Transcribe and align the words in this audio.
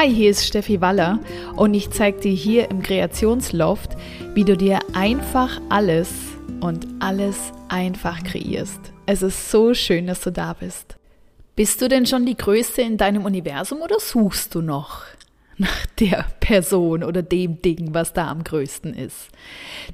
Hi, 0.00 0.08
hier 0.08 0.30
ist 0.30 0.46
Steffi 0.46 0.80
Waller 0.80 1.18
und 1.56 1.74
ich 1.74 1.90
zeige 1.90 2.20
dir 2.20 2.32
hier 2.32 2.70
im 2.70 2.80
Kreationsloft, 2.80 3.98
wie 4.32 4.44
du 4.44 4.56
dir 4.56 4.78
einfach 4.94 5.60
alles 5.68 6.10
und 6.62 6.86
alles 7.00 7.52
einfach 7.68 8.24
kreierst. 8.24 8.80
Es 9.04 9.20
ist 9.20 9.50
so 9.50 9.74
schön, 9.74 10.06
dass 10.06 10.22
du 10.22 10.32
da 10.32 10.54
bist. 10.54 10.96
Bist 11.54 11.82
du 11.82 11.88
denn 11.88 12.06
schon 12.06 12.24
die 12.24 12.34
Größte 12.34 12.80
in 12.80 12.96
deinem 12.96 13.26
Universum 13.26 13.82
oder 13.82 14.00
suchst 14.00 14.54
du 14.54 14.62
noch 14.62 15.02
nach 15.58 15.84
der 15.98 16.24
Person 16.40 17.04
oder 17.04 17.20
dem 17.20 17.60
Ding, 17.60 17.92
was 17.92 18.14
da 18.14 18.30
am 18.30 18.42
größten 18.42 18.94
ist? 18.94 19.28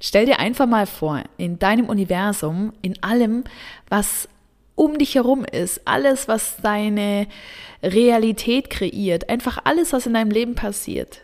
Stell 0.00 0.26
dir 0.26 0.38
einfach 0.38 0.68
mal 0.68 0.86
vor, 0.86 1.24
in 1.36 1.58
deinem 1.58 1.88
Universum, 1.88 2.72
in 2.80 3.02
allem, 3.02 3.42
was 3.88 4.28
um 4.76 4.98
dich 4.98 5.16
herum 5.16 5.44
ist, 5.44 5.80
alles, 5.86 6.28
was 6.28 6.58
deine 6.62 7.26
Realität 7.82 8.70
kreiert, 8.70 9.28
einfach 9.28 9.58
alles, 9.64 9.92
was 9.92 10.06
in 10.06 10.14
deinem 10.14 10.30
Leben 10.30 10.54
passiert, 10.54 11.22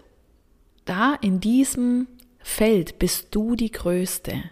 da 0.84 1.14
in 1.20 1.38
diesem 1.38 2.08
Feld 2.40 2.98
bist 2.98 3.28
du 3.30 3.54
die 3.54 3.70
Größte. 3.70 4.42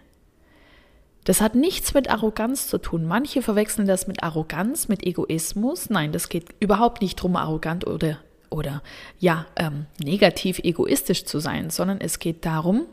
Das 1.23 1.41
hat 1.41 1.55
nichts 1.55 1.93
mit 1.93 2.09
Arroganz 2.09 2.67
zu 2.67 2.77
tun. 2.79 3.05
Manche 3.05 3.41
verwechseln 3.41 3.87
das 3.87 4.07
mit 4.07 4.23
Arroganz, 4.23 4.87
mit 4.87 5.05
Egoismus. 5.05 5.89
Nein, 5.89 6.11
das 6.11 6.29
geht 6.29 6.45
überhaupt 6.59 7.01
nicht 7.01 7.19
darum, 7.19 7.35
arrogant 7.35 7.85
oder, 7.85 8.17
oder 8.49 8.81
ja, 9.19 9.45
ähm, 9.55 9.85
negativ 10.01 10.59
egoistisch 10.59 11.25
zu 11.25 11.39
sein, 11.39 11.69
sondern 11.69 12.01
es 12.01 12.17
geht 12.17 12.45
darum, 12.45 12.85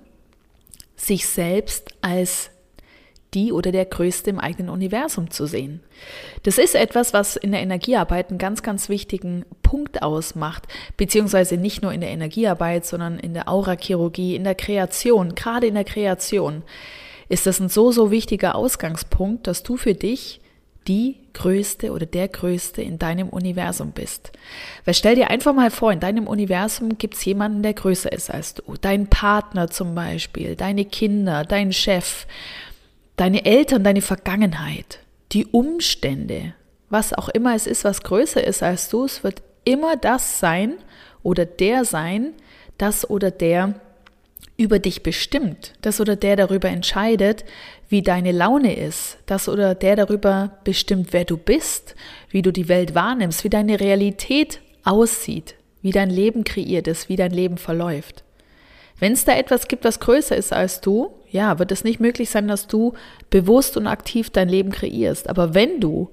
sich 0.96 1.26
selbst 1.26 1.94
als 2.02 2.50
die 3.34 3.52
oder 3.52 3.72
der 3.72 3.84
Größte 3.84 4.30
im 4.30 4.38
eigenen 4.38 4.70
Universum 4.70 5.30
zu 5.30 5.46
sehen. 5.46 5.80
Das 6.44 6.58
ist 6.58 6.74
etwas, 6.74 7.12
was 7.12 7.36
in 7.36 7.52
der 7.52 7.60
Energiearbeit 7.60 8.30
einen 8.30 8.38
ganz, 8.38 8.62
ganz 8.62 8.88
wichtigen 8.88 9.44
Punkt 9.62 10.02
ausmacht, 10.02 10.64
beziehungsweise 10.96 11.56
nicht 11.56 11.82
nur 11.82 11.92
in 11.92 12.00
der 12.00 12.10
Energiearbeit, 12.10 12.86
sondern 12.86 13.18
in 13.18 13.34
der 13.34 13.48
Aurachirurgie, 13.48 14.34
in 14.34 14.44
der 14.44 14.54
Kreation, 14.54 15.34
gerade 15.34 15.66
in 15.66 15.74
der 15.74 15.84
Kreation 15.84 16.62
ist 17.28 17.46
das 17.46 17.60
ein 17.60 17.68
so, 17.68 17.92
so 17.92 18.10
wichtiger 18.10 18.54
Ausgangspunkt, 18.54 19.46
dass 19.46 19.62
du 19.62 19.76
für 19.76 19.94
dich 19.94 20.40
die 20.86 21.16
Größte 21.34 21.92
oder 21.92 22.06
der 22.06 22.28
Größte 22.28 22.80
in 22.80 22.98
deinem 22.98 23.28
Universum 23.28 23.92
bist. 23.92 24.32
Weil 24.86 24.94
stell 24.94 25.14
dir 25.14 25.28
einfach 25.28 25.54
mal 25.54 25.70
vor, 25.70 25.92
in 25.92 26.00
deinem 26.00 26.26
Universum 26.26 26.96
gibt 26.96 27.14
es 27.14 27.24
jemanden, 27.26 27.62
der 27.62 27.74
größer 27.74 28.10
ist 28.10 28.30
als 28.30 28.54
du. 28.54 28.74
Dein 28.80 29.06
Partner 29.08 29.68
zum 29.68 29.94
Beispiel, 29.94 30.56
deine 30.56 30.86
Kinder, 30.86 31.44
dein 31.44 31.72
Chef, 31.72 32.26
deine 33.18 33.44
Eltern, 33.44 33.84
deine 33.84 34.00
Vergangenheit, 34.00 35.00
die 35.32 35.44
Umstände, 35.46 36.54
was 36.88 37.12
auch 37.12 37.28
immer 37.28 37.54
es 37.54 37.66
ist, 37.66 37.84
was 37.84 38.02
größer 38.02 38.42
ist 38.42 38.62
als 38.62 38.88
du, 38.88 39.04
es 39.04 39.22
wird 39.22 39.42
immer 39.64 39.96
das 39.96 40.40
sein 40.40 40.74
oder 41.22 41.44
der 41.44 41.84
sein, 41.84 42.32
das 42.78 43.10
oder 43.10 43.30
der 43.30 43.74
über 44.56 44.78
dich 44.78 45.02
bestimmt, 45.02 45.74
das 45.82 46.00
oder 46.00 46.16
der 46.16 46.36
darüber 46.36 46.68
entscheidet, 46.68 47.44
wie 47.88 48.02
deine 48.02 48.32
Laune 48.32 48.74
ist, 48.76 49.18
das 49.26 49.48
oder 49.48 49.74
der 49.74 49.96
darüber 49.96 50.58
bestimmt, 50.64 51.12
wer 51.12 51.24
du 51.24 51.36
bist, 51.36 51.96
wie 52.30 52.42
du 52.42 52.52
die 52.52 52.68
Welt 52.68 52.94
wahrnimmst, 52.94 53.44
wie 53.44 53.50
deine 53.50 53.80
Realität 53.80 54.60
aussieht, 54.84 55.54
wie 55.82 55.92
dein 55.92 56.10
Leben 56.10 56.44
kreiert 56.44 56.86
ist, 56.86 57.08
wie 57.08 57.16
dein 57.16 57.32
Leben 57.32 57.58
verläuft. 57.58 58.24
Wenn 58.98 59.12
es 59.12 59.24
da 59.24 59.36
etwas 59.36 59.68
gibt, 59.68 59.84
was 59.84 60.00
größer 60.00 60.36
ist 60.36 60.52
als 60.52 60.80
du, 60.80 61.17
ja, 61.30 61.58
wird 61.58 61.72
es 61.72 61.84
nicht 61.84 62.00
möglich 62.00 62.30
sein, 62.30 62.48
dass 62.48 62.66
du 62.66 62.94
bewusst 63.30 63.76
und 63.76 63.86
aktiv 63.86 64.30
dein 64.30 64.48
Leben 64.48 64.70
kreierst. 64.70 65.28
Aber 65.28 65.54
wenn 65.54 65.80
du 65.80 66.10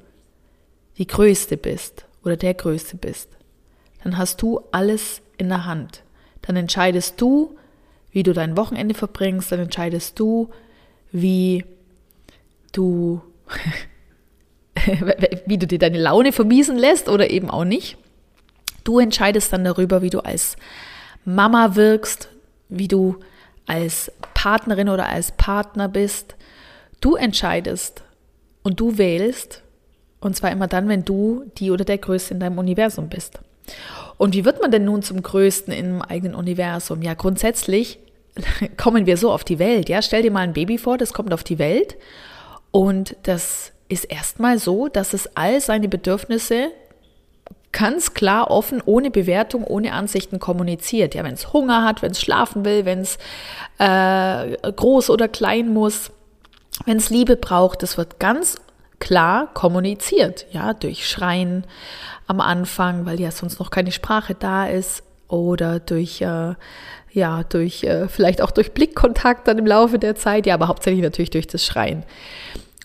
die 0.97 1.07
Größte 1.07 1.57
bist 1.57 2.05
oder 2.23 2.37
der 2.37 2.53
Größte 2.53 2.97
bist, 2.97 3.29
dann 4.03 4.17
hast 4.17 4.41
du 4.41 4.61
alles 4.71 5.21
in 5.37 5.49
der 5.49 5.65
Hand. 5.65 6.03
Dann 6.41 6.55
entscheidest 6.55 7.19
du, 7.19 7.57
wie 8.11 8.23
du 8.23 8.33
dein 8.33 8.55
Wochenende 8.55 8.95
verbringst, 8.95 9.51
dann 9.51 9.59
entscheidest 9.59 10.19
du, 10.19 10.49
wie 11.11 11.65
du, 12.71 13.21
wie 15.45 15.57
du 15.57 15.67
dir 15.67 15.79
deine 15.79 15.99
Laune 15.99 16.31
vermiesen 16.31 16.77
lässt 16.77 17.09
oder 17.09 17.29
eben 17.29 17.49
auch 17.49 17.65
nicht. 17.65 17.97
Du 18.83 18.99
entscheidest 18.99 19.51
dann 19.51 19.63
darüber, 19.63 20.01
wie 20.01 20.11
du 20.11 20.19
als 20.19 20.57
Mama 21.25 21.75
wirkst, 21.75 22.29
wie 22.69 22.87
du 22.87 23.17
als 23.65 24.11
Partnerin 24.33 24.89
oder 24.89 25.07
als 25.07 25.31
Partner 25.31 25.87
bist. 25.87 26.35
Du 27.01 27.15
entscheidest 27.15 28.03
und 28.63 28.79
du 28.79 28.97
wählst. 28.97 29.61
Und 30.19 30.35
zwar 30.35 30.51
immer 30.51 30.67
dann, 30.67 30.87
wenn 30.87 31.05
du 31.05 31.43
die 31.57 31.71
oder 31.71 31.85
der 31.85 31.97
Größte 31.97 32.33
in 32.33 32.39
deinem 32.39 32.57
Universum 32.57 33.09
bist. 33.09 33.39
Und 34.17 34.33
wie 34.33 34.45
wird 34.45 34.61
man 34.61 34.71
denn 34.71 34.85
nun 34.85 35.01
zum 35.01 35.21
Größten 35.21 35.73
im 35.73 36.01
eigenen 36.01 36.35
Universum? 36.35 37.01
Ja, 37.01 37.13
grundsätzlich 37.13 37.99
kommen 38.77 39.05
wir 39.05 39.17
so 39.17 39.31
auf 39.31 39.43
die 39.43 39.59
Welt. 39.59 39.89
Ja, 39.89 40.01
stell 40.01 40.21
dir 40.21 40.31
mal 40.31 40.41
ein 40.41 40.53
Baby 40.53 40.77
vor, 40.77 40.97
das 40.97 41.13
kommt 41.13 41.33
auf 41.33 41.43
die 41.43 41.59
Welt 41.59 41.95
und 42.71 43.15
das 43.23 43.71
ist 43.87 44.05
erstmal 44.05 44.57
so, 44.57 44.87
dass 44.87 45.13
es 45.13 45.29
all 45.35 45.61
seine 45.61 45.87
Bedürfnisse 45.87 46.71
ganz 47.77 48.13
klar, 48.13 48.51
offen, 48.51 48.81
ohne 48.85 49.11
Bewertung, 49.11 49.65
ohne 49.65 49.91
Ansichten 49.91 50.39
kommuniziert. 50.39 51.13
Ja, 51.13 51.25
wenn 51.25 51.33
es 51.33 51.51
Hunger 51.51 51.83
hat, 51.83 52.01
wenn 52.01 52.11
es 52.11 52.21
schlafen 52.21 52.63
will, 52.63 52.85
wenn 52.85 52.99
es 53.01 53.17
äh, 53.79 54.71
groß 54.71 55.09
oder 55.09 55.27
klein 55.27 55.73
muss, 55.73 56.11
wenn 56.85 56.97
es 56.97 57.09
Liebe 57.09 57.35
braucht, 57.35 57.83
das 57.83 57.97
wird 57.97 58.17
ganz 58.17 58.55
klar 58.99 59.53
kommuniziert. 59.53 60.45
Ja, 60.51 60.73
durch 60.73 61.07
Schreien 61.07 61.65
am 62.27 62.39
Anfang, 62.39 63.05
weil 63.05 63.19
ja 63.19 63.29
sonst 63.29 63.59
noch 63.59 63.71
keine 63.71 63.91
Sprache 63.91 64.35
da 64.35 64.67
ist 64.67 65.03
oder 65.27 65.79
durch 65.79 66.21
äh, 66.21 66.53
ja 67.11 67.43
durch 67.43 67.83
äh, 67.83 68.07
vielleicht 68.07 68.41
auch 68.41 68.51
durch 68.51 68.71
Blickkontakt 68.71 69.49
dann 69.49 69.57
im 69.57 69.65
Laufe 69.67 69.99
der 69.99 70.15
Zeit, 70.15 70.45
ja, 70.45 70.53
aber 70.53 70.69
hauptsächlich 70.69 71.03
natürlich 71.03 71.29
durch 71.29 71.47
das 71.47 71.65
Schreien. 71.65 72.03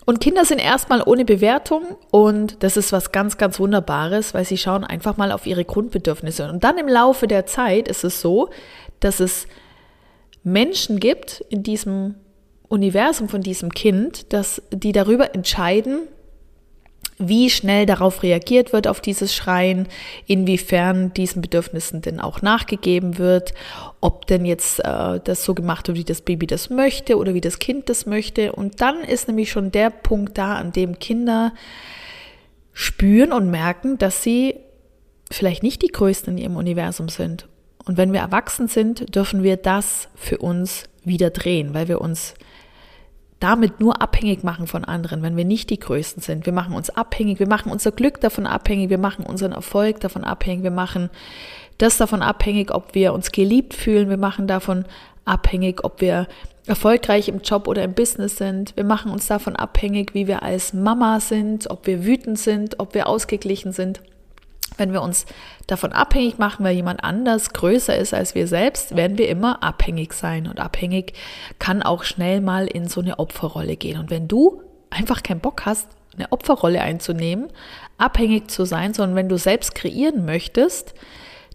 Und 0.05 0.19
Kinder 0.19 0.45
sind 0.45 0.59
erstmal 0.59 1.03
ohne 1.05 1.25
Bewertung 1.25 1.83
und 2.09 2.63
das 2.63 2.75
ist 2.75 2.91
was 2.91 3.11
ganz, 3.11 3.37
ganz 3.37 3.59
Wunderbares, 3.59 4.33
weil 4.33 4.45
sie 4.45 4.57
schauen 4.57 4.83
einfach 4.83 5.17
mal 5.17 5.31
auf 5.31 5.45
ihre 5.45 5.63
Grundbedürfnisse. 5.63 6.49
Und 6.49 6.63
dann 6.63 6.77
im 6.77 6.87
Laufe 6.87 7.27
der 7.27 7.45
Zeit 7.45 7.87
ist 7.87 8.03
es 8.03 8.19
so, 8.19 8.49
dass 8.99 9.19
es 9.19 9.47
Menschen 10.43 10.99
gibt 10.99 11.41
in 11.49 11.61
diesem 11.61 12.15
Universum 12.67 13.29
von 13.29 13.41
diesem 13.41 13.71
Kind, 13.71 14.33
dass 14.33 14.61
die 14.71 14.91
darüber 14.91 15.35
entscheiden, 15.35 16.07
wie 17.21 17.49
schnell 17.49 17.85
darauf 17.85 18.23
reagiert 18.23 18.73
wird, 18.73 18.87
auf 18.87 19.01
dieses 19.01 19.33
Schreien, 19.35 19.87
inwiefern 20.27 21.13
diesen 21.13 21.41
Bedürfnissen 21.41 22.01
denn 22.01 22.19
auch 22.19 22.41
nachgegeben 22.41 23.17
wird, 23.17 23.53
ob 24.01 24.27
denn 24.27 24.45
jetzt 24.45 24.79
äh, 24.79 25.19
das 25.23 25.43
so 25.43 25.53
gemacht 25.53 25.87
wird, 25.87 25.97
wie 25.97 26.03
das 26.03 26.21
Baby 26.21 26.47
das 26.47 26.69
möchte 26.69 27.17
oder 27.17 27.33
wie 27.33 27.41
das 27.41 27.59
Kind 27.59 27.89
das 27.89 28.05
möchte. 28.05 28.53
Und 28.53 28.81
dann 28.81 29.01
ist 29.01 29.27
nämlich 29.27 29.51
schon 29.51 29.71
der 29.71 29.89
Punkt 29.89 30.37
da, 30.37 30.55
an 30.55 30.71
dem 30.71 30.99
Kinder 30.99 31.53
spüren 32.73 33.33
und 33.33 33.51
merken, 33.51 33.97
dass 33.97 34.23
sie 34.23 34.55
vielleicht 35.29 35.63
nicht 35.63 35.81
die 35.81 35.87
Größten 35.87 36.37
in 36.37 36.43
ihrem 36.43 36.55
Universum 36.57 37.09
sind. 37.09 37.47
Und 37.85 37.97
wenn 37.97 38.13
wir 38.13 38.19
erwachsen 38.19 38.67
sind, 38.67 39.15
dürfen 39.15 39.43
wir 39.43 39.57
das 39.57 40.09
für 40.15 40.37
uns 40.37 40.85
wieder 41.03 41.29
drehen, 41.29 41.73
weil 41.73 41.87
wir 41.87 42.01
uns 42.01 42.35
damit 43.41 43.79
nur 43.79 44.01
abhängig 44.01 44.43
machen 44.43 44.67
von 44.67 44.85
anderen, 44.85 45.23
wenn 45.23 45.35
wir 45.35 45.45
nicht 45.45 45.71
die 45.71 45.79
Größten 45.79 46.21
sind. 46.21 46.45
Wir 46.45 46.53
machen 46.53 46.75
uns 46.75 46.91
abhängig, 46.91 47.39
wir 47.39 47.47
machen 47.47 47.71
unser 47.71 47.91
Glück 47.91 48.21
davon 48.21 48.45
abhängig, 48.45 48.89
wir 48.91 48.99
machen 48.99 49.25
unseren 49.25 49.51
Erfolg 49.51 49.99
davon 49.99 50.23
abhängig, 50.23 50.63
wir 50.63 50.71
machen 50.71 51.09
das 51.79 51.97
davon 51.97 52.21
abhängig, 52.21 52.71
ob 52.71 52.93
wir 52.93 53.13
uns 53.13 53.31
geliebt 53.31 53.73
fühlen, 53.73 54.09
wir 54.09 54.17
machen 54.17 54.45
davon 54.45 54.85
abhängig, 55.25 55.83
ob 55.83 56.01
wir 56.01 56.27
erfolgreich 56.67 57.27
im 57.29 57.41
Job 57.41 57.67
oder 57.67 57.83
im 57.83 57.93
Business 57.93 58.37
sind. 58.37 58.77
Wir 58.77 58.83
machen 58.83 59.11
uns 59.11 59.25
davon 59.25 59.55
abhängig, 59.55 60.13
wie 60.13 60.27
wir 60.27 60.43
als 60.43 60.73
Mama 60.73 61.19
sind, 61.19 61.69
ob 61.71 61.87
wir 61.87 62.05
wütend 62.05 62.37
sind, 62.37 62.79
ob 62.79 62.93
wir 62.93 63.07
ausgeglichen 63.07 63.73
sind. 63.73 64.01
Wenn 64.81 64.93
wir 64.93 65.03
uns 65.03 65.27
davon 65.67 65.93
abhängig 65.93 66.39
machen, 66.39 66.65
weil 66.65 66.75
jemand 66.75 67.03
anders 67.03 67.53
größer 67.53 67.95
ist 67.95 68.15
als 68.15 68.33
wir 68.33 68.47
selbst, 68.47 68.95
werden 68.95 69.19
wir 69.19 69.29
immer 69.29 69.61
abhängig 69.61 70.13
sein. 70.13 70.47
Und 70.47 70.59
abhängig 70.59 71.13
kann 71.59 71.83
auch 71.83 72.03
schnell 72.03 72.41
mal 72.41 72.65
in 72.65 72.87
so 72.87 72.99
eine 72.99 73.19
Opferrolle 73.19 73.77
gehen. 73.77 73.99
Und 73.99 74.09
wenn 74.09 74.27
du 74.27 74.63
einfach 74.89 75.21
keinen 75.21 75.39
Bock 75.39 75.67
hast, 75.67 75.87
eine 76.15 76.31
Opferrolle 76.31 76.81
einzunehmen, 76.81 77.49
abhängig 77.99 78.49
zu 78.49 78.65
sein, 78.65 78.95
sondern 78.95 79.15
wenn 79.15 79.29
du 79.29 79.37
selbst 79.37 79.75
kreieren 79.75 80.25
möchtest, 80.25 80.95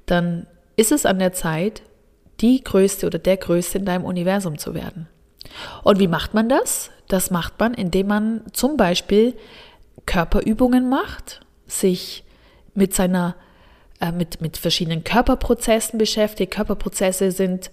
dann 0.07 0.47
ist 0.77 0.93
es 0.93 1.05
an 1.05 1.19
der 1.19 1.33
Zeit, 1.33 1.83
die 2.41 2.63
Größte 2.63 3.09
oder 3.09 3.19
der 3.19 3.39
Größte 3.39 3.79
in 3.79 3.87
deinem 3.87 4.05
Universum 4.05 4.57
zu 4.57 4.73
werden. 4.73 5.09
Und 5.83 5.99
wie 5.99 6.07
macht 6.07 6.33
man 6.33 6.49
das? 6.49 6.93
Das 7.09 7.33
macht 7.33 7.59
man, 7.59 7.75
indem 7.75 8.07
man 8.07 8.43
zum 8.53 8.77
Beispiel 8.77 9.35
Körperübungen 10.07 10.89
macht, 10.89 11.41
sich 11.67 12.23
mit 12.77 12.95
seiner, 12.95 13.37
äh, 14.01 14.13
mit, 14.13 14.41
mit 14.41 14.57
verschiedenen 14.57 15.05
Körperprozessen 15.05 15.99
beschäftigt. 15.99 16.53
Körperprozesse 16.53 17.33
sind, 17.33 17.71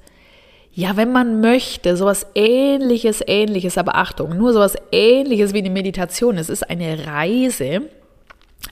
ja, 0.74 0.98
wenn 0.98 1.12
man 1.12 1.42
möchte, 1.42 1.96
sowas 1.98 2.28
ähnliches, 2.36 3.22
ähnliches, 3.26 3.78
aber 3.78 3.96
Achtung, 3.96 4.38
nur 4.38 4.54
sowas 4.54 4.76
ähnliches 4.92 5.54
wie 5.54 5.60
eine 5.60 5.70
Meditation. 5.70 6.38
Es 6.38 6.50
ist 6.50 6.70
eine 6.70 7.06
Reise, 7.06 7.84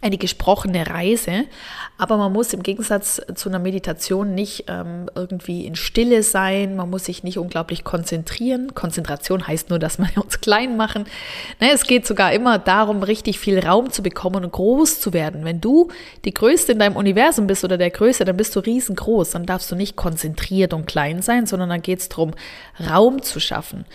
eine 0.02 0.18
gesprochene 0.18 0.88
Reise, 0.88 1.46
aber 1.98 2.18
man 2.18 2.34
muss 2.34 2.54
im 2.54 2.64
Gegensatz 2.64 3.22
zu 3.36 3.50
einer 3.50 3.60
Meditation 3.60 4.34
nicht 4.34 4.66
ähm, 4.68 5.10
irgendwie 5.14 5.66
in 5.68 5.76
Stille 5.76 6.24
sein, 6.24 6.76
man 6.76 6.90
muss 6.90 7.06
sich 7.06 7.24
nicht 7.24 7.38
unglaublich 7.38 7.84
konzentrieren. 7.84 8.74
Konzentration 8.74 9.48
heißt 9.48 9.70
nur, 9.70 9.78
dass 9.78 10.00
wir 10.00 10.10
uns 10.22 10.42
klein 10.42 10.78
machen. 10.78 11.06
Ne, 11.60 11.72
es 11.72 11.86
geht 11.86 12.08
sogar 12.08 12.34
immer 12.34 12.58
darum, 12.58 13.04
richtig 13.04 13.40
viel 13.40 13.60
Raum 13.60 13.92
zu 13.92 14.02
bekommen 14.02 14.44
und 14.44 14.52
groß 14.52 15.00
zu 15.00 15.14
werden. 15.14 15.46
Wenn 15.46 15.62
du 15.62 15.90
die 16.26 16.34
Größte 16.34 16.72
in 16.72 16.80
deinem 16.80 16.96
Universum 16.96 17.46
bist 17.46 17.64
oder 17.64 17.78
der 17.78 17.92
Größte, 17.92 18.26
dann 18.26 18.38
bist 18.38 18.56
du 18.56 18.60
riesengroß. 18.60 19.32
Dann 19.32 19.46
darfst 19.46 19.72
du 19.72 19.76
nicht 19.76 19.96
konzentriert 19.96 20.74
und 20.74 20.88
klein 20.88 21.22
sein, 21.22 21.46
sondern 21.46 21.70
dann 21.70 21.82
geht 21.84 22.00
es 22.00 22.10
darum, 22.10 22.32
Raum 22.80 23.22
zu 23.22 23.40
schaffen. 23.40 23.86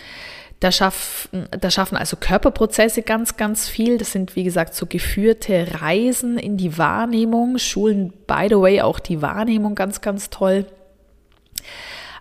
Da 0.59 0.71
schaffen, 0.71 1.47
da 1.51 1.69
schaffen 1.69 1.97
also 1.97 2.17
Körperprozesse 2.17 3.03
ganz, 3.03 3.37
ganz 3.37 3.69
viel. 3.69 3.99
Das 3.99 4.11
sind, 4.11 4.35
wie 4.35 4.43
gesagt, 4.43 4.73
so 4.73 4.87
geführte 4.87 5.81
Reisen 5.81 6.39
in 6.39 6.57
die 6.57 6.77
Wahrnehmung. 6.79 7.59
Schulen, 7.59 8.11
by 8.25 8.47
the 8.49 8.59
way, 8.59 8.81
auch 8.81 8.99
die 8.99 9.21
Wahrnehmung 9.21 9.75
ganz, 9.75 10.01
ganz 10.01 10.31
toll. 10.31 10.65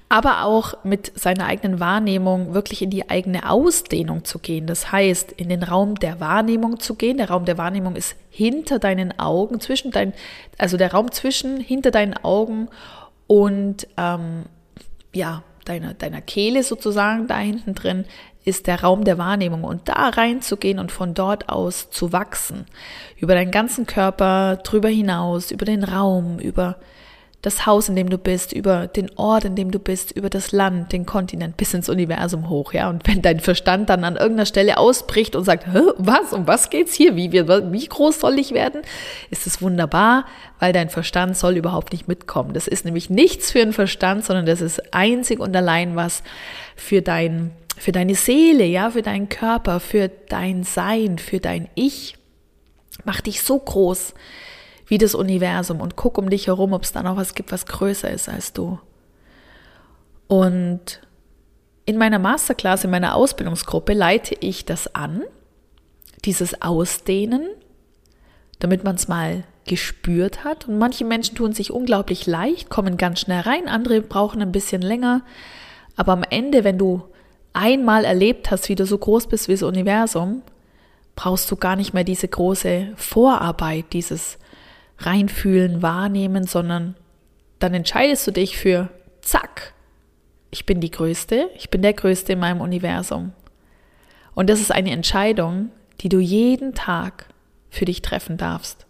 Aber 0.09 0.45
auch 0.45 0.85
mit 0.85 1.19
seiner 1.19 1.47
eigenen 1.47 1.81
Wahrnehmung 1.81 2.55
wirklich 2.55 2.83
in 2.83 2.91
die 2.91 3.09
eigene 3.09 3.51
Ausdehnung 3.51 4.25
zu 4.25 4.39
gehen. 4.39 4.67
Das 4.67 4.93
heißt, 4.93 5.33
in 5.33 5.49
den 5.49 5.63
Raum 5.63 5.97
der 5.97 6.21
Wahrnehmung 6.21 6.79
zu 6.79 6.95
gehen. 6.95 7.17
Der 7.17 7.31
Raum 7.31 7.47
der 7.47 7.59
Wahrnehmung 7.59 7.97
ist 7.97 8.17
hinter 8.31 8.79
deinen 8.79 9.19
Augen, 9.19 9.61
zwischen 9.61 9.91
deinen, 9.91 10.13
also 10.59 10.77
der 10.77 10.93
Raum 10.93 11.11
zwischen, 11.11 11.59
hinter 11.59 11.91
deinen 11.91 12.15
Augen 12.23 12.69
und 13.27 13.89
ähm, 13.97 14.45
ja, 15.13 15.43
deiner, 15.69 15.95
deiner 15.95 16.21
Kehle 16.21 16.63
sozusagen, 16.63 17.27
da 17.27 17.39
hinten 17.39 17.75
drin, 17.75 18.05
ist 18.45 18.69
der 18.69 18.83
Raum 18.83 19.05
der 19.05 19.19
Wahrnehmung 19.19 19.65
und 19.65 19.89
da 19.89 20.09
reinzugehen 20.09 20.79
und 20.79 20.93
von 20.93 21.15
dort 21.15 21.49
aus 21.49 21.91
zu 21.91 22.13
wachsen. 22.13 22.65
Über 23.19 23.35
deinen 23.35 23.51
ganzen 23.51 23.87
Körper, 23.87 24.57
drüber 24.63 24.89
hinaus, 24.89 25.51
über 25.51 25.65
den 25.65 25.83
Raum, 25.83 26.39
über 26.39 26.77
das 27.43 27.65
Haus, 27.65 27.89
in 27.89 27.95
dem 27.95 28.09
du 28.09 28.19
bist, 28.19 28.53
über 28.53 28.89
den 28.89 29.11
Ort, 29.17 29.45
in 29.45 29.55
dem 29.55 29.71
du 29.71 29.79
bist, 29.79 30.11
über 30.11 30.31
das 30.31 30.53
Land, 30.53 30.93
den 30.93 31.07
Kontinent 31.07 31.57
bis 31.57 31.75
ins 31.75 31.89
Universum 31.89 32.49
hoch, 32.49 32.73
ja. 32.73 32.89
Und 32.89 33.07
wenn 33.07 33.23
dein 33.23 33.41
Verstand 33.41 33.89
dann 33.89 34.05
an 34.05 34.17
irgendeiner 34.17 34.47
Stelle 34.47 34.79
ausbricht 34.79 35.37
und 35.37 35.45
sagt, 35.45 35.67
was, 35.97 36.33
um 36.33 36.47
was 36.47 36.71
geht's 36.71 36.95
hier? 36.95 37.15
Wie, 37.15 37.33
wie, 37.33 37.47
wie 37.47 37.87
groß 37.87 38.21
soll 38.21 38.39
ich 38.39 38.53
werden? 38.53 38.83
Ist 39.31 39.47
es 39.47 39.63
wunderbar, 39.63 40.25
weil 40.59 40.73
dein 40.73 40.89
Verstand 40.89 41.37
soll 41.37 41.57
überhaupt 41.57 41.93
nicht 41.93 42.09
mitkommen. 42.09 42.53
Das 42.53 42.67
ist 42.67 42.85
nämlich 42.85 43.11
nichts 43.11 43.53
für 43.53 43.59
den 43.59 43.73
Verstand, 43.73 44.25
sondern 44.25 44.47
das 44.47 44.61
ist 44.61 44.93
einzig 44.93 45.39
und 45.39 45.55
allein 45.55 45.95
was 45.95 46.23
für 46.75 47.03
dein, 47.03 47.53
für 47.77 47.93
deine 47.93 48.15
Seele, 48.15 48.65
ja, 48.65 48.91
für 48.91 49.03
deinen 49.03 49.29
Körper, 49.29 49.79
für 49.79 50.09
dein 50.09 50.65
Sein, 50.65 51.19
für 51.19 51.39
dein 51.39 51.69
Ich. 51.75 52.17
Mach 53.05 53.21
dich 53.21 53.43
so 53.43 53.59
groß 53.59 54.15
wie 54.87 54.99
das 54.99 55.15
Universum 55.15 55.81
und 55.81 55.97
guck 55.97 56.19
um 56.19 56.31
dich 56.31 56.47
herum, 56.47 56.73
ob 56.73 56.85
es 56.85 56.93
da 56.93 57.03
noch 57.03 57.17
was 57.17 57.35
gibt, 57.35 57.53
was 57.53 57.67
größer 57.67 58.11
ist 58.11 58.29
als 58.29 58.53
du. 58.53 58.79
Und 60.29 61.01
in 61.85 61.99
meiner 61.99 62.19
Masterclass, 62.19 62.85
in 62.85 62.91
meiner 62.91 63.15
Ausbildungsgruppe 63.15 63.93
leite 63.93 64.37
ich 64.41 64.65
das 64.65 64.95
an, 64.95 65.23
dieses 66.25 66.63
Ausdehnen, 66.63 67.49
damit 68.59 68.85
man 68.85 68.97
es 68.97 69.09
mal 69.09 69.45
gespürt 69.67 70.45
hat. 70.45 70.69
Und 70.69 70.79
manche 70.79 71.05
Menschen 71.05 71.37
tun 71.37 71.53
sich 71.53 71.71
unglaublich 71.71 72.27
leicht, 72.27 72.71
kommen 72.71 72.97
ganz 72.97 73.21
schnell 73.21 73.41
rein, 73.41 73.69
andere 73.69 74.01
brauchen 74.01 74.43
ein 74.43 74.53
bisschen 74.53 74.83
länger. 74.83 75.23
Aber 75.97 76.13
am 76.13 76.25
Ende, 76.29 76.65
wenn 76.65 76.79
du 76.79 77.03
einmal 77.53 78.05
erlebt 78.05 78.51
hast, 78.51 78.69
wie 78.69 78.75
du 78.75 78.85
so 78.87 78.99
groß 78.99 79.29
bist 79.29 79.49
wie 79.49 79.53
das 79.53 79.63
Universum, 79.63 80.43
brauchst 81.15 81.51
du 81.51 81.57
gar 81.57 81.77
nicht 81.77 81.95
mehr 81.95 82.05
diese 82.05 82.29
große 82.29 82.93
Vorarbeit, 82.97 83.87
dieses 83.93 84.39
reinfühlen, 84.99 85.83
wahrnehmen, 85.83 86.45
sondern 86.45 86.97
dann 87.59 87.75
entscheidest 87.75 88.27
du 88.27 88.31
dich 88.33 88.57
für, 88.57 88.89
zack, 89.21 89.73
ich 90.51 90.67
bin 90.67 90.81
die 90.81 90.91
Größte, 90.91 91.51
ich 91.57 91.71
bin 91.71 91.83
der 91.83 91.93
Größte 91.93 92.33
in 92.35 92.39
meinem 92.39 92.61
Universum. 92.61 93.33
Und 94.35 94.51
das 94.51 94.61
ist 94.61 94.73
eine 94.73 94.91
Entscheidung, 94.91 95.71
die 96.01 96.09
du 96.09 96.19
jeden 96.19 96.75
Tag 96.75 97.27
für 97.71 97.85
dich 97.85 98.03
treffen 98.03 98.37
darfst. 98.37 98.87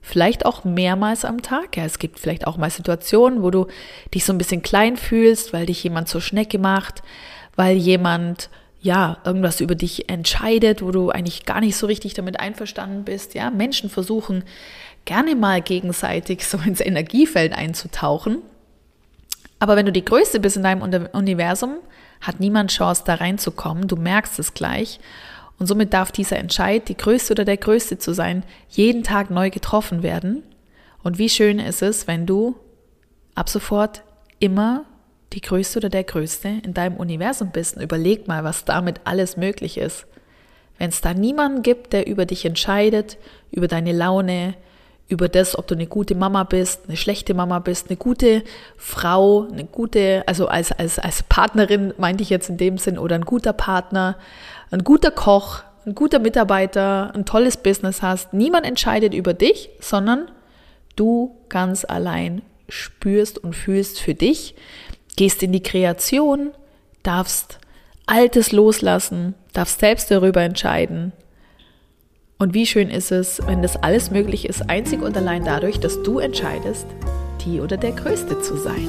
Vielleicht 0.00 0.46
auch 0.46 0.64
mehrmals 0.64 1.24
am 1.24 1.42
Tag. 1.42 1.76
Ja, 1.76 1.84
es 1.84 1.98
gibt 1.98 2.18
vielleicht 2.18 2.46
auch 2.46 2.56
mal 2.56 2.70
Situationen, 2.70 3.42
wo 3.42 3.50
du 3.50 3.66
dich 4.14 4.24
so 4.24 4.32
ein 4.32 4.38
bisschen 4.38 4.62
klein 4.62 4.96
fühlst, 4.96 5.52
weil 5.52 5.66
dich 5.66 5.82
jemand 5.82 6.08
zur 6.08 6.20
Schnecke 6.20 6.58
macht, 6.58 7.02
weil 7.56 7.76
jemand 7.76 8.50
ja, 8.80 9.18
irgendwas 9.24 9.60
über 9.60 9.74
dich 9.74 10.08
entscheidet, 10.08 10.80
wo 10.80 10.92
du 10.92 11.10
eigentlich 11.10 11.44
gar 11.44 11.60
nicht 11.60 11.76
so 11.76 11.86
richtig 11.86 12.14
damit 12.14 12.38
einverstanden 12.38 13.04
bist. 13.04 13.34
Ja, 13.34 13.50
Menschen 13.50 13.90
versuchen 13.90 14.44
gerne 15.06 15.34
mal 15.34 15.62
gegenseitig 15.62 16.46
so 16.46 16.58
ins 16.58 16.80
Energiefeld 16.80 17.54
einzutauchen. 17.54 18.42
Aber 19.58 19.76
wenn 19.76 19.86
du 19.86 19.92
die 19.92 20.04
Größte 20.04 20.38
bist 20.38 20.58
in 20.58 20.62
deinem 20.62 20.82
Universum, 21.12 21.76
hat 22.20 22.40
niemand 22.40 22.70
Chance, 22.70 23.04
da 23.06 23.14
reinzukommen. 23.14 23.88
Du 23.88 23.96
merkst 23.96 24.38
es 24.38 24.52
gleich. 24.52 25.00
Und 25.58 25.66
somit 25.66 25.94
darf 25.94 26.12
dieser 26.12 26.36
Entscheid, 26.36 26.88
die 26.88 26.96
Größte 26.96 27.32
oder 27.32 27.46
der 27.46 27.56
Größte 27.56 27.98
zu 27.98 28.12
sein, 28.12 28.42
jeden 28.68 29.02
Tag 29.02 29.30
neu 29.30 29.48
getroffen 29.48 30.02
werden. 30.02 30.42
Und 31.02 31.18
wie 31.18 31.30
schön 31.30 31.58
ist 31.58 31.82
es, 31.82 32.06
wenn 32.06 32.26
du 32.26 32.56
ab 33.34 33.48
sofort 33.48 34.02
immer 34.38 34.84
die 35.32 35.40
Größte 35.40 35.78
oder 35.78 35.88
der 35.88 36.04
Größte 36.04 36.48
in 36.62 36.74
deinem 36.74 36.96
Universum 36.96 37.50
bist. 37.52 37.76
Und 37.76 37.82
überleg 37.82 38.28
mal, 38.28 38.44
was 38.44 38.64
damit 38.66 39.00
alles 39.04 39.36
möglich 39.36 39.78
ist. 39.78 40.06
Wenn 40.78 40.90
es 40.90 41.00
da 41.00 41.14
niemanden 41.14 41.62
gibt, 41.62 41.94
der 41.94 42.06
über 42.06 42.26
dich 42.26 42.44
entscheidet, 42.44 43.16
über 43.50 43.66
deine 43.66 43.92
Laune, 43.92 44.54
über 45.08 45.28
das, 45.28 45.56
ob 45.56 45.66
du 45.66 45.74
eine 45.74 45.86
gute 45.86 46.14
Mama 46.14 46.44
bist, 46.44 46.82
eine 46.88 46.96
schlechte 46.96 47.34
Mama 47.34 47.60
bist, 47.60 47.88
eine 47.88 47.96
gute 47.96 48.42
Frau, 48.76 49.46
eine 49.50 49.64
gute, 49.64 50.24
also 50.26 50.48
als, 50.48 50.72
als, 50.72 50.98
als 50.98 51.22
Partnerin 51.22 51.94
meinte 51.96 52.22
ich 52.22 52.30
jetzt 52.30 52.48
in 52.48 52.56
dem 52.56 52.78
Sinn, 52.78 52.98
oder 52.98 53.14
ein 53.14 53.24
guter 53.24 53.52
Partner, 53.52 54.16
ein 54.70 54.82
guter 54.82 55.12
Koch, 55.12 55.62
ein 55.86 55.94
guter 55.94 56.18
Mitarbeiter, 56.18 57.12
ein 57.14 57.24
tolles 57.24 57.56
Business 57.56 58.02
hast. 58.02 58.32
Niemand 58.32 58.66
entscheidet 58.66 59.14
über 59.14 59.32
dich, 59.32 59.70
sondern 59.80 60.28
du 60.96 61.36
ganz 61.48 61.84
allein 61.84 62.42
spürst 62.68 63.38
und 63.38 63.54
fühlst 63.54 64.00
für 64.00 64.14
dich, 64.14 64.56
gehst 65.14 65.44
in 65.44 65.52
die 65.52 65.62
Kreation, 65.62 66.50
darfst 67.04 67.60
Altes 68.06 68.50
loslassen, 68.50 69.34
darfst 69.52 69.78
selbst 69.78 70.10
darüber 70.10 70.42
entscheiden 70.42 71.12
und 72.38 72.54
wie 72.54 72.66
schön 72.66 72.90
ist 72.90 73.12
es, 73.12 73.40
wenn 73.46 73.62
das 73.62 73.76
alles 73.76 74.10
möglich 74.10 74.48
ist, 74.48 74.68
einzig 74.68 75.02
und 75.02 75.16
allein 75.16 75.44
dadurch, 75.44 75.80
dass 75.80 76.02
du 76.02 76.18
entscheidest, 76.18 76.86
die 77.44 77.60
oder 77.60 77.76
der 77.76 77.92
Größte 77.92 78.40
zu 78.40 78.56
sein. 78.56 78.88